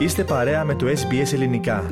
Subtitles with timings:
[0.00, 1.90] Είστε παρέα με το SBS Ελληνικά.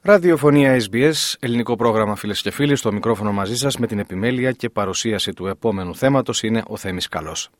[0.00, 4.68] Ραδιοφωνία SBS, ελληνικό πρόγραμμα φίλες και φίλοι, στο μικρόφωνο μαζί σας με την επιμέλεια και
[4.68, 7.50] παρουσίαση του επόμενου θέματος είναι ο Θέμης Καλός.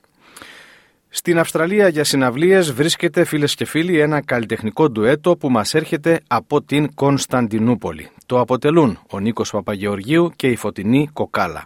[1.08, 6.62] Στην Αυστραλία για συναυλίες βρίσκεται φίλες και φίλοι ένα καλλιτεχνικό ντουέτο που μας έρχεται από
[6.62, 8.08] την Κωνσταντινούπολη.
[8.26, 11.64] Το αποτελούν ο Νίκος Παπαγεωργίου και η Φωτεινή Κοκάλα.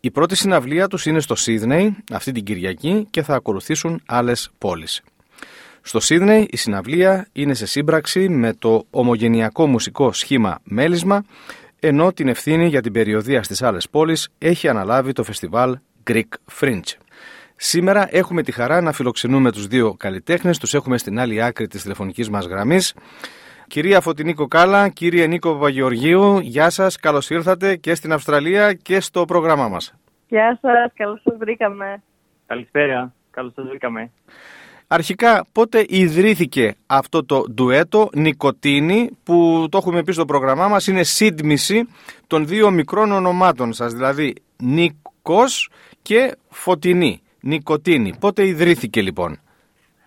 [0.00, 5.02] Η πρώτη συναυλία τους είναι στο Σίδνεϊ αυτή την Κυριακή και θα ακολουθήσουν άλλες πόλεις.
[5.82, 11.24] Στο Σίδνεϊ η συναυλία είναι σε σύμπραξη με το ομογενειακό μουσικό σχήμα Μέλισμα
[11.80, 15.78] ενώ την ευθύνη για την περιοδία στις άλλες πόλεις έχει αναλάβει το φεστιβάλ
[16.10, 16.28] Greek
[16.60, 16.92] Fringe.
[17.56, 21.82] Σήμερα έχουμε τη χαρά να φιλοξενούμε τους δύο καλλιτέχνες, τους έχουμε στην άλλη άκρη της
[21.82, 22.94] τηλεφωνικής μας γραμμής.
[23.66, 29.24] Κυρία Φωτεινή Κοκάλα, κύριε Νίκο Παπαγεωργίου, γεια σας, καλώς ήρθατε και στην Αυστραλία και στο
[29.24, 29.94] πρόγραμμά μας.
[30.28, 32.02] Γεια σας, καλώς σας βρήκαμε.
[32.46, 34.10] Καλησπέρα, καλώς σας βρήκαμε.
[34.94, 41.02] Αρχικά, πότε ιδρύθηκε αυτό το ντουέτο Νικοτίνη που το έχουμε πει στο πρόγραμμά μας είναι
[41.02, 41.88] σύντμηση
[42.26, 45.70] των δύο μικρών ονομάτων σας, δηλαδή Νίκος
[46.02, 48.14] και Φωτεινή, Νικοτίνη.
[48.20, 49.38] Πότε ιδρύθηκε λοιπόν;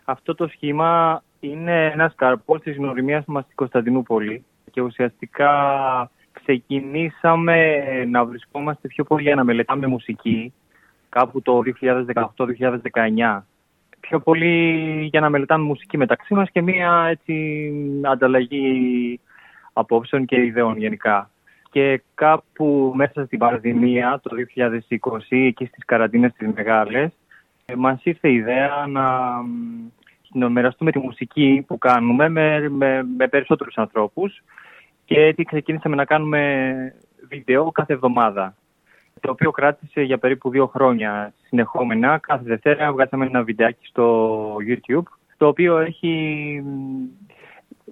[0.03, 5.51] Αυτό το σχήμα είναι ένας καρπός της γνωριμίας μας στην Κωνσταντινούπολη και ουσιαστικά
[6.31, 10.53] ξεκινήσαμε να βρισκόμαστε πιο πολύ για να μελετάμε μουσική
[11.09, 11.61] κάπου το
[13.21, 13.43] 2018-2019
[14.07, 19.19] πιο πολύ για να μελετάμε μουσική μεταξύ μας και μία έτσι ανταλλαγή
[19.73, 21.29] απόψεων και ιδεών γενικά.
[21.71, 27.11] Και κάπου μέσα στην πανδημία το 2020, εκεί στις καραντίνες τις μεγάλες,
[27.77, 29.35] μας ήρθε η ιδέα να,
[30.31, 34.43] να μοιραστούμε τη μουσική που κάνουμε με, με, με περισσότερους ανθρώπους
[35.05, 36.73] και έτσι ξεκίνησαμε να κάνουμε
[37.29, 38.55] βίντεο κάθε εβδομάδα
[39.21, 42.17] το οποίο κράτησε για περίπου δύο χρόνια συνεχόμενα.
[42.17, 45.03] Κάθε Δευτέρα βγάζαμε ένα βιντεάκι στο YouTube,
[45.37, 46.63] το οποίο έχει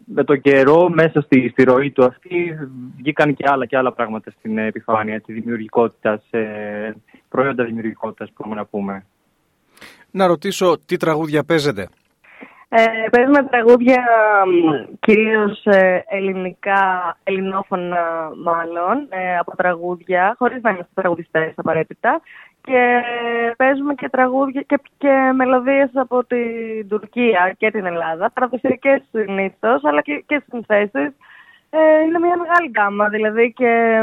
[0.05, 2.57] με τον καιρό μέσα στη, στη ροή του αυτή
[2.97, 6.21] βγήκαν και άλλα και άλλα πράγματα στην επιφάνεια της δημιουργικότητας,
[7.29, 9.05] προϊόντα δημιουργικότητας μπορούμε να πούμε.
[10.11, 11.89] Να ρωτήσω τι τραγούδια παίζετε;
[12.75, 14.03] Ε, παίζουμε τραγούδια
[14.99, 22.21] κυρίως ε, ελληνικά, ελληνόφωνα μάλλον, ε, από τραγούδια, χωρίς να είμαστε τραγουδιστές απαραίτητα.
[22.61, 23.01] Και
[23.57, 30.01] παίζουμε και τραγούδια και, και μελωδίες από την Τουρκία και την Ελλάδα, παραδοσιακές συνήθως, αλλά
[30.01, 31.11] και, και συνθέσεις.
[31.69, 34.01] Ε, είναι μια μεγάλη γκάμα, δηλαδή και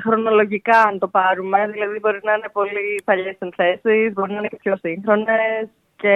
[0.00, 4.58] χρονολογικά αν το πάρουμε, δηλαδή μπορεί να είναι πολύ παλιές συνθέσεις, μπορεί να είναι και
[4.62, 5.68] πιο σύγχρονες,
[6.00, 6.12] και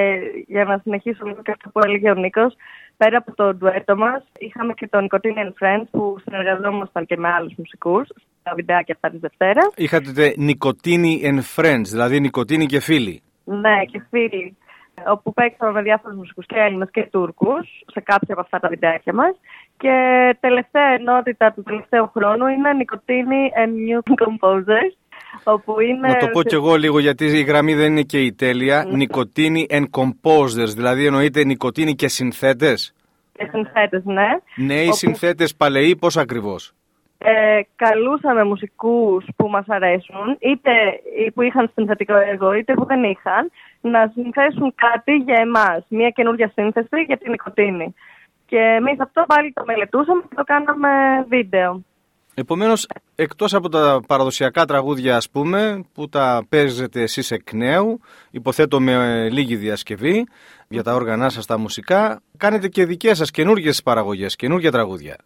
[0.47, 2.56] για να συνεχίσω λίγο και αυτό που έλεγε ο Νίκος,
[2.97, 7.28] πέρα από το ντουέτο μας, είχαμε και τον Nicotine and Friends που συνεργαζόμασταν και με
[7.28, 8.09] άλλους μουσικούς
[8.41, 9.69] στα βιντεάκια αυτά της Δευτέρας.
[9.77, 13.23] Είχατε Nicotine and Friends, δηλαδή Νικοτίνη και φίλοι.
[13.44, 14.56] Ναι, και φίλοι.
[15.06, 19.12] Όπου παίξαμε με διάφορους μουσικούς και Έλληνες και Τούρκους σε κάποια από αυτά τα βιντεάκια
[19.12, 19.34] μας.
[19.77, 19.94] Και
[20.41, 24.93] τελευταία ενότητα του τελευταίου χρόνου είναι Nicotine and New Composers
[25.44, 26.09] Όπου είναι...
[26.09, 28.84] Να το πω κι εγώ λίγο γιατί η γραμμή δεν είναι και η τέλεια.
[28.84, 28.97] Ναι.
[28.97, 32.94] Νικοτίνη and composers, δηλαδή εννοείται νικοτίνη και συνθέτες.
[33.32, 34.28] Και συνθέτες, ναι.
[34.56, 34.94] Νέοι όπου...
[34.94, 36.72] συνθέτες παλαιοί, πώς ακριβώς;
[37.19, 40.71] Ε, καλούσαμε μουσικούς που μας αρέσουν, είτε
[41.34, 43.50] που είχαν συνθετικό έργο, είτε που δεν είχαν,
[43.81, 47.94] να συνθέσουν κάτι για εμάς, μια καινούργια σύνθεση για την νοικοτήνη.
[48.47, 50.88] Και εμείς αυτό πάλι το μελετούσαμε και το κάναμε
[51.28, 51.82] βίντεο.
[52.34, 58.00] Επομένως, εκτός από τα παραδοσιακά τραγούδια, ας πούμε, που τα παίζετε εσείς εκ νέου,
[58.31, 60.27] υποθέτω με λίγη διασκευή,
[60.69, 65.17] για τα όργανά σας τα μουσικά, κάνετε και δικές σας καινούργιες παραγωγές, καινούργια τραγούδια.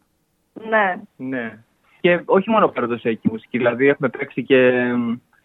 [0.52, 1.00] Ναι.
[1.16, 1.58] Ναι.
[2.00, 4.72] Και όχι μόνο παραδοσιακή μουσική, δηλαδή έχουμε παίξει και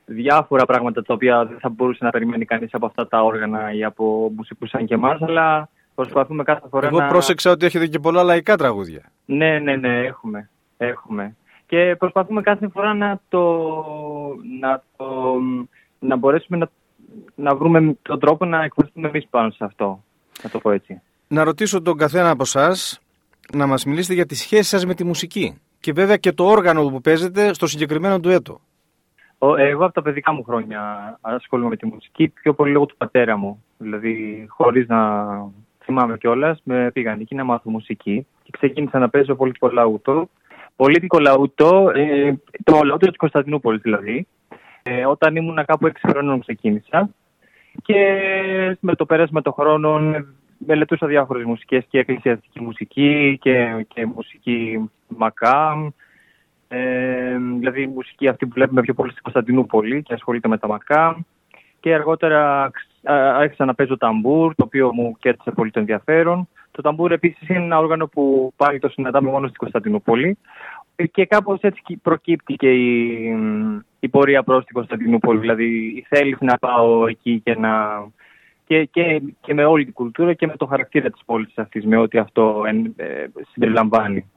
[0.06, 3.84] διάφορα πράγματα τα οποία δεν θα μπορούσε να περιμένει κανείς από αυτά τα όργανα ή
[3.84, 7.07] από μουσικούς σαν και εμάς, αλλά προσπαθούμε κάθε φορά Εγώ να...
[7.07, 9.02] πρόσεξα ότι έχετε και πολλά λαϊκά τραγούδια.
[9.25, 10.50] Ναι, ναι, ναι, έχουμε.
[10.78, 11.35] Έχουμε
[11.68, 13.41] και προσπαθούμε κάθε φορά να το,
[14.59, 15.06] να, το,
[16.00, 16.69] να μπορέσουμε να,
[17.35, 20.03] να βρούμε τον τρόπο να εκφραστούμε εμείς πάνω σε αυτό.
[20.43, 21.02] Να το πω έτσι.
[21.28, 23.02] Να ρωτήσω τον καθένα από εσάς
[23.53, 26.90] να μας μιλήσετε για τη σχέση σας με τη μουσική και βέβαια και το όργανο
[26.90, 28.59] που παίζετε στο συγκεκριμένο ντουέτο.
[29.58, 30.79] Εγώ από τα παιδικά μου χρόνια
[31.22, 33.64] ασχολούμαι με τη μουσική, πιο πολύ λόγω του πατέρα μου.
[33.78, 35.28] Δηλαδή, χωρίς να
[35.84, 40.29] θυμάμαι κιόλας, με πήγαν εκεί να μάθω μουσική και ξεκίνησα να παίζω πολιτικό λαούτο
[40.75, 42.34] πολίτικο λαούτο, ε,
[42.64, 44.28] το λαούτο της Κωνσταντινούπολης δηλαδή.
[44.84, 47.09] Ε, όταν ήμουν κάπου 6 χρόνων ξεκίνησα
[47.84, 47.97] και
[48.79, 50.28] με το πέρασμα των χρόνων
[50.58, 55.93] μελετούσα διάφορες μουσικές και εκκλησιαστική μουσική και, και μουσική μακά.
[56.67, 61.26] Ε, δηλαδή μουσική αυτή που βλέπουμε πιο πολύ στην Κωνσταντινούπολη και ασχολείται με τα μακά.
[61.79, 62.72] Και αργότερα
[63.03, 66.47] άρχισα να παίζω ταμπούρ, το οποίο μου κέρδισε πολύ το ενδιαφέρον.
[66.73, 70.37] Το ταμπούρ επίσης είναι ένα όργανο που πάλι το συναντάμε μόνο στην Κωνσταντινούπολη
[71.11, 73.35] και κάπως έτσι προκύπτει και η,
[73.99, 75.40] η πορεία προς την Κωνσταντινούπολη.
[75.40, 78.03] Δηλαδή θέληση να πάω εκεί και να...
[78.66, 81.97] Και, και, και με όλη την κουλτούρα και με το χαρακτήρα της πόλης αυτής, με
[81.97, 82.64] ό,τι αυτό
[82.96, 84.31] ε, συμπεριλαμβάνει.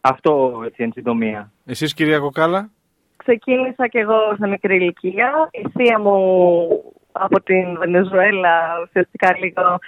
[0.00, 1.52] Αυτό έτσι εν συντομία.
[1.64, 2.70] Εσείς κυρία Κοκάλα;
[3.16, 5.48] Ξεκίνησα κι εγώ σε μικρή ηλικία.
[5.50, 6.81] Η θεία μου
[7.12, 9.78] από την Βενεζουέλα, ουσιαστικά λίγο,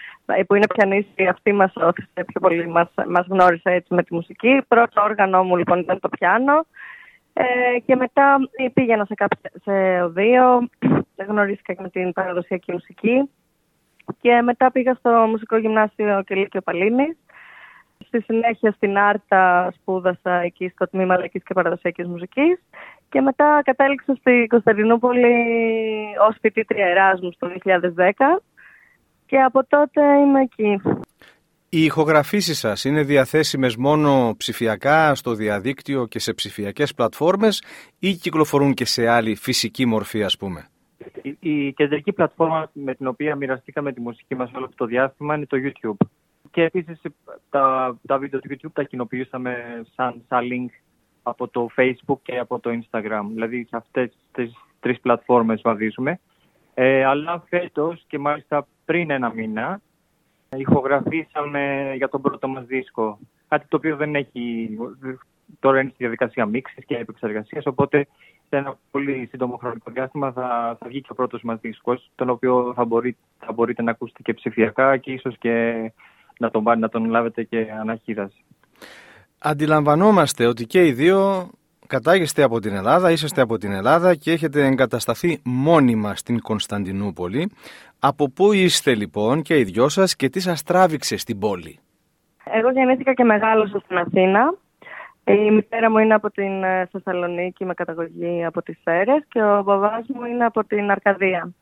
[0.47, 4.63] που είναι πιανίστη, αυτή μας όθησε πιο πολύ, μας, μας γνώρισε έτσι με τη μουσική.
[4.69, 6.67] Πρώτο όργανο μου λοιπόν ήταν το πιάνο.
[7.33, 8.37] Ε, και μετά
[8.73, 10.69] πήγαινα σε, κάποιο, σε οδείο,
[11.29, 13.31] γνωρίστηκα και με την παραδοσιακή μουσική.
[14.21, 17.17] Και μετά πήγα στο Μουσικό Γυμνάσιο Κελίκιο Παλίνης
[18.07, 22.59] Στη συνέχεια στην Άρτα σπούδασα εκεί στο τμήμα Λαϊκής και Παραδοσιακής Μουσικής
[23.09, 25.35] και μετά κατέληξα στη Κωνσταντινούπολη
[26.29, 28.43] ως φοιτήτρια Εράσμους το 2010
[29.27, 30.81] και από τότε είμαι εκεί.
[31.69, 37.63] Οι ηχογραφήσεις σας είναι διαθέσιμες μόνο ψηφιακά στο διαδίκτυο και σε ψηφιακές πλατφόρμες
[37.99, 40.69] ή κυκλοφορούν και σε άλλη φυσική μορφή ας πούμε;
[41.23, 45.47] Η, η κεντρική πλατφόρμα με την οποία μοιραστήκαμε τη μουσική μας όλο το διάστημα είναι
[45.47, 46.07] το YouTube.
[46.51, 47.01] Και επίσης
[47.51, 50.94] τα, τα βίντεο του YouTube τα κοινοποιήσαμε σαν, σαν link
[51.27, 53.25] από το Facebook και από το Instagram.
[53.33, 56.21] Δηλαδή σε αυτές τις τρεις πλατφόρμες βαδίζουμε.
[56.75, 59.81] Ε, αλλά φέτος και μάλιστα πριν ένα μήνα
[60.57, 63.19] ηχογραφήσαμε για τον πρώτο μας δίσκο.
[63.49, 64.77] Κάτι το οποίο δεν έχει,
[65.61, 68.07] τώρα είναι στη διαδικασία μίξης και επεξεργασίας, οπότε
[68.49, 72.31] σε ένα πολύ σύντομο χρονικό διάστημα θα, θα βγει και ο πρώτος μας δίσκος, τον
[72.31, 75.75] οποίο θα, μπορεί, θα μπορείτε να ακούσετε και ψηφιακά και ίσως και
[76.39, 78.44] να τον, να τον λάβετε και αναχείραση.
[79.47, 81.51] Αντιλαμβανόμαστε ότι και οι δύο
[81.87, 87.51] κατάγεστε από την Ελλάδα, είσαστε από την Ελλάδα και έχετε εγκατασταθεί μόνιμα στην Κωνσταντινούπολη.
[87.99, 91.79] Από πού είστε λοιπόν και οι δυο σας και τι σας τράβηξε στην πόλη;
[92.45, 94.55] Εγώ γεννήθηκα και μεγάλωσα στην Αθήνα.
[95.25, 99.63] Η μητέρα μου είναι από την ε, Θεσσαλονίκη με καταγωγή από τις Σέρες και ο
[99.63, 101.53] μπαμπάς μου είναι από την Αρκαδία.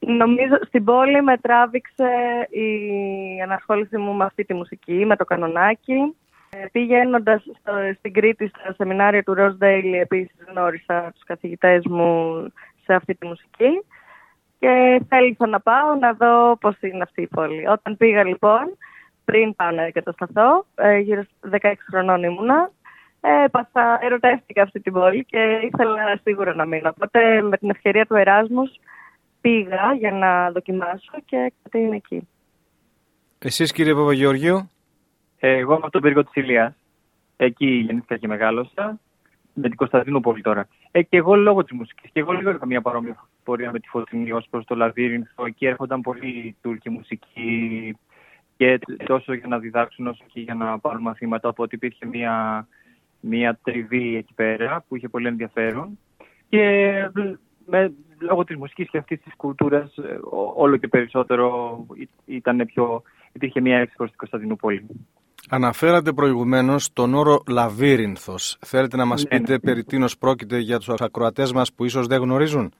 [0.00, 2.10] Νομίζω στην πόλη με τράβηξε
[2.50, 2.70] η
[3.42, 6.14] ανασχόληση μου με αυτή τη μουσική, με το κανονάκι.
[6.56, 7.42] Ε, Πηγαίνοντα
[7.98, 12.42] στην Κρήτη στα σεμινάρια του Rose Daily, επίσης γνώρισα τους καθηγητές μου
[12.84, 13.84] σε αυτή τη μουσική
[14.58, 17.68] και θέλησα να πάω να δω πώς είναι αυτή η πόλη.
[17.68, 18.76] Όταν πήγα λοιπόν,
[19.24, 22.70] πριν πάω να εγκατασταθώ, ε, γύρω 16 χρονών ήμουνα,
[23.20, 26.88] έπαθα, ερωτεύτηκα αυτή την πόλη και ήθελα σίγουρα να μείνω.
[26.88, 28.70] Οπότε με την ευκαιρία του Εράσμους
[29.40, 32.28] πήγα για να δοκιμάσω και κάτι είναι εκεί.
[33.38, 34.70] Εσείς κύριε Παπαγεωργίου;
[35.44, 36.74] Εγώ είμαι από τον πύργο της Ηλίας.
[37.36, 39.00] Εκεί γεννήθηκα και μεγάλωσα.
[39.54, 40.68] Με την Κωνσταντινούπολη τώρα.
[40.90, 42.10] Ε, και εγώ λόγω της μουσικής.
[42.12, 45.44] Και εγώ λίγο είχα μια παρόμοια πορεία με τη φωτεινή ως προς το λαβύρινθο.
[45.46, 47.96] Εκεί έρχονταν πολύ τουρκική μουσική
[48.56, 51.48] και τόσο για να διδάξουν όσο και για να πάρουν μαθήματα.
[51.48, 52.66] Οπότε υπήρχε μια,
[53.20, 55.98] μια τριβή εκεί πέρα που είχε πολύ ενδιαφέρον.
[56.48, 56.60] Και
[57.66, 60.18] με, λόγω της μουσικής και αυτής της κουλτούρας ε,
[60.54, 61.76] όλο και περισσότερο
[62.24, 63.02] ήταν πιο,
[63.32, 64.86] υπήρχε μια έξι προς την Κωνσταντινούπολη.
[65.50, 68.58] Αναφέρατε προηγουμένως τον όρο λαβύρινθος.
[68.60, 69.58] Θέλετε να μας ναι, πείτε ναι.
[69.58, 72.72] περί τίνος πρόκειται για τους ακροατές μας που ίσως δεν γνωρίζουν;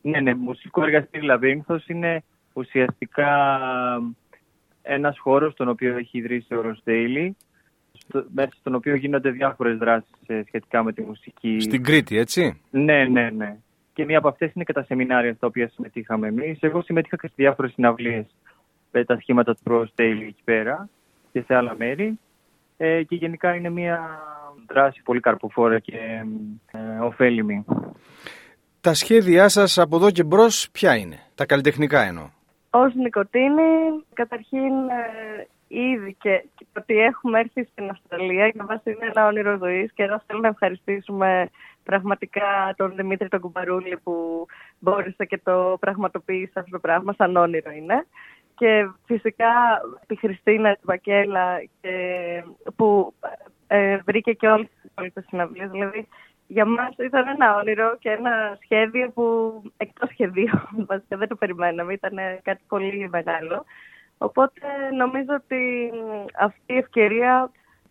[0.00, 0.34] Ναι, ναι.
[0.34, 3.58] Μουσικό εργαστήρι λαβύρινθος είναι ουσιαστικά
[4.82, 7.36] ένας χώρος τον οποίο έχει ιδρύσει ο Ροσδέιλι
[8.34, 11.60] μέσα στον οποίο γίνονται διάφορες δράσεις ε, σχετικά με τη μουσική.
[11.60, 13.56] Στην Κρήτη, έτσι; Ναι, ναι, ναι
[13.96, 16.58] και μία από αυτές είναι και τα σεμινάρια στα οποία συμμετείχαμε εμείς.
[16.60, 18.26] Εγώ συμμετείχα και σε διάφορες συναυλίες
[18.92, 20.88] με τα σχήματα του Pro Daily εκεί πέρα
[21.36, 22.18] και σε άλλα μέρη.
[22.76, 24.20] Ε, και γενικά είναι μία
[24.68, 25.96] δράση πολύ καρποφόρα και
[26.72, 27.64] ε, ωφέλιμη.
[28.80, 32.28] Τα σχέδιά σας από εδώ και μπρος ποια είναι, τα καλλιτεχνικά εννοώ.
[32.70, 33.62] Ως νοικοτήνη,
[34.12, 39.56] καταρχήν ε, ήδη και, και ότι έχουμε έρθει στην Αυστραλία για μας είναι ένα όνειρο
[39.56, 41.48] ζωής και εδώ θέλω να ευχαριστήσουμε
[41.82, 44.46] πραγματικά τον Δημήτρη τον Κουμπαρούλη που
[44.78, 48.06] μπόρεσε και το πραγματοποίησε αυτό το πράγμα, σαν όνειρο είναι.
[48.56, 51.94] Και φυσικά τη Χριστίνα, τη Βακέλα και,
[52.76, 53.14] που
[53.66, 55.70] ε, βρήκε και όλες τις υπόλοιπες συναυλίες.
[55.70, 56.08] Δηλαδή
[56.46, 60.60] για μας ήταν ένα όνειρο και ένα σχέδιο που εκτός σχεδίου
[61.08, 63.64] δεν το περιμέναμε, ήταν κάτι πολύ μεγάλο.
[64.18, 64.60] Οπότε
[64.96, 65.90] νομίζω ότι
[66.38, 67.50] αυτή η ευκαιρία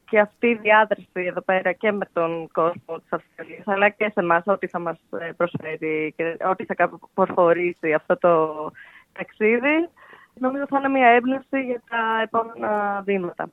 [0.09, 4.19] και αυτή η διάδραση εδώ πέρα και με τον κόσμο της Αυστραλίας αλλά και σε
[4.19, 8.71] εμάς ό,τι θα μας ε, προσφέρει και ό,τι θα προχωρήσει αυτό το
[9.13, 9.89] ταξίδι
[10.39, 13.49] νομίζω θα είναι μια έμπνευση για τα επόμενα βήματα.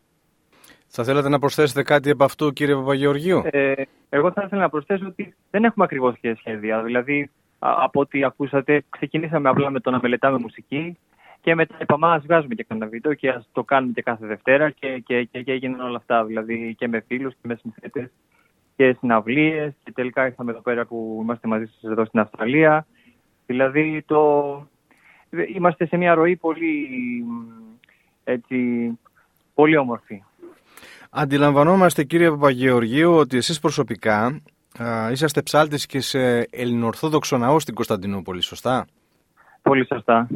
[0.86, 3.72] Θα θέλατε να προσθέσετε κάτι από αυτού κύριε Παπαγεωργίου; Ε,
[4.08, 6.82] εγώ θα ήθελα να προσθέσω ότι δεν έχουμε ακριβώς σχέδια.
[6.82, 10.98] Δηλαδή από ό,τι ακούσατε, ξεκινήσαμε απλά με το να μελετάμε μουσική
[11.40, 14.70] και μετά είπαμε, ας βγάζουμε και κανένα βίντεο και ας το κάνουμε και κάθε Δευτέρα
[14.70, 18.10] και, και, και, και έγιναν όλα αυτά, δηλαδή και με φίλους και με συνθέτες
[18.76, 22.86] και συναυλίες και τελικά ήρθαμε εδώ πέρα που είμαστε μαζί σας εδώ στην Αυστραλία.
[23.46, 24.20] Δηλαδή το...
[25.54, 26.88] είμαστε σε μια ροή πολύ,
[28.24, 28.56] έτσι,
[29.54, 30.22] πολύ όμορφη.
[31.10, 34.40] Αντιλαμβανόμαστε κύριε Παπαγεωργίου ότι εσείς προσωπικά
[34.78, 38.86] α, είσαστε ψάλτης και σε ελληνοορθόδοξο ναό στην Κωνσταντινούπολη, σωστά;
[39.62, 40.28] Πολύ σωστά.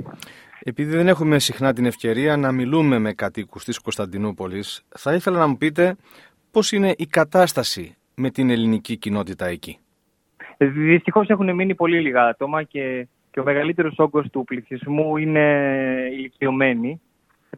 [0.60, 5.46] Επειδή δεν έχουμε συχνά την ευκαιρία να μιλούμε με κατοίκους της Κωνσταντινούπολης, θα ήθελα να
[5.46, 5.96] μου πείτε
[6.50, 9.78] πώς είναι η κατάσταση με την ελληνική κοινότητα εκεί;
[10.58, 15.44] Δυστυχώς έχουν μείνει πολύ λίγα άτομα και, και ο μεγαλύτερος όγκος του πληθυσμού είναι
[16.12, 17.00] ηλικιωμένοι.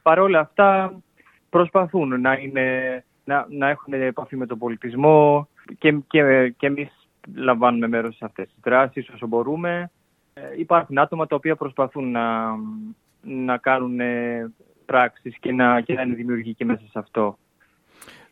[0.02, 0.98] Παρ' όλα αυτά
[1.50, 7.88] προσπαθούν να, είναι, να, να έχουν επαφή με τον πολιτισμό και, και, και εμείς λαμβάνουμε
[7.88, 9.90] μέρος σε αυτές τις δράσεις όσο μπορούμε.
[10.34, 12.54] Ε, υπάρχουν άτομα τα οποία προσπαθούν να,
[13.22, 14.52] να κάνουν ε,
[14.86, 17.38] πράξεις και να, και να είναι δημιουργικοί μέσα σε αυτό.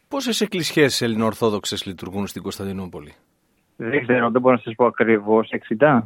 [0.08, 3.12] Πόσες εκκλησίες ελληνοορθόδοξες λειτουργούν στην Κωνσταντινούπολη;
[3.76, 5.50] Δεν ξέρω, δεν μπορώ να σας πω ακριβώς.
[5.78, 6.02] 60.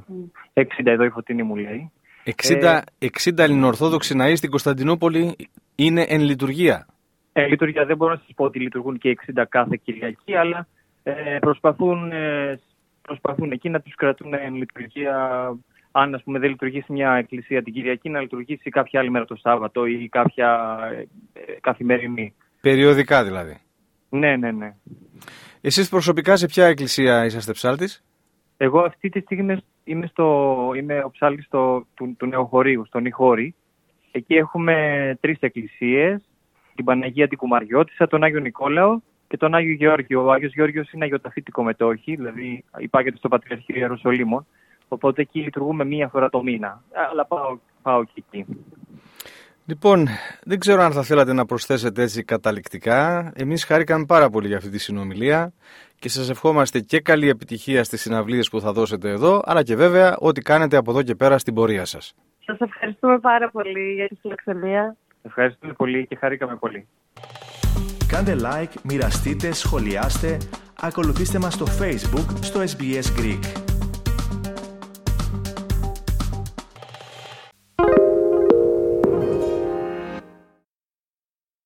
[0.54, 1.90] 60 εδώ η Φωτίνη μου λέει.
[2.24, 5.36] 60, 60 ελληνοορθόδοξοι ναοί στην Κωνσταντινούπολη
[5.74, 6.86] είναι εν λειτουργία.
[7.32, 10.66] Ε, λειτουργία δεν μπορώ να σας πω ότι λειτουργούν και 60 κάθε Κυριακή, αλλά
[11.02, 12.60] ε, προσπαθούν, ε,
[13.02, 15.48] προσπαθούν εκεί να τους κρατούν εν λειτουργία
[15.92, 19.36] αν ας πούμε, δεν λειτουργήσει μια εκκλησία την Κυριακή, να λειτουργήσει κάποια άλλη μέρα το
[19.36, 21.00] Σάββατο ή κάποια ε,
[21.32, 22.34] ε, καθημερινή.
[22.60, 23.58] Περιοδικά δηλαδή.
[24.08, 24.74] Ναι, ναι, ναι.
[25.62, 28.04] Εσείς προσωπικά σε ποια εκκλησία είσαστε ψάλτης;
[28.56, 33.54] Εγώ αυτή τη στιγμή είμαι, στο, είμαι ο ψάλτης στο, του, του Νεοχωρίου, στον Ιχώρη.
[34.10, 34.74] Εκεί έχουμε
[35.20, 36.22] τρεις εκκλησίες,
[36.74, 40.24] την Παναγία την Κουμαριώτησα, τον Άγιο Νικόλαο και τον Άγιο Γεώργιο.
[40.24, 44.46] Ο Άγιος Γεώργιος είναι αγιοταφήτικο μετόχη, δηλαδή υπάγεται στο Πατριαρχείο Ιεροσολύμων.
[44.88, 46.82] Οπότε εκεί λειτουργούμε μία φορά το μήνα.
[47.10, 48.46] Αλλά πάω, πάω και εκεί.
[49.70, 50.08] Λοιπόν,
[50.44, 53.32] δεν ξέρω αν θα θέλατε να προσθέσετε έτσι καταληκτικά.
[53.34, 55.52] Εμείς χάρηκαμε πάρα πολύ για αυτή τη συνομιλία
[55.98, 60.16] και σας ευχόμαστε και καλή επιτυχία στις συναυλίες που θα δώσετε εδώ, αλλά και βέβαια
[60.18, 62.14] ό,τι κάνετε από εδώ και πέρα στην πορεία σας.
[62.44, 64.96] Σας ευχαριστούμε πάρα πολύ για τη φιλοξενία.
[65.22, 66.86] Ευχαριστούμε πολύ και χαρήκαμε πολύ.
[68.08, 70.36] Κάντε like, μοιραστείτε, σχολιάστε,
[70.80, 73.69] ακολουθήστε μας στο Facebook, στο SBS Greek.